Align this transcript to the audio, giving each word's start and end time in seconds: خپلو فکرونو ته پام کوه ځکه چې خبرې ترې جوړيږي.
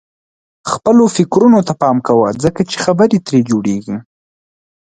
خپلو 0.71 1.03
فکرونو 1.17 1.59
ته 1.67 1.73
پام 1.81 1.97
کوه 2.07 2.27
ځکه 2.43 2.61
چې 2.69 2.75
خبرې 2.85 3.17
ترې 3.27 3.39
جوړيږي. 3.49 3.97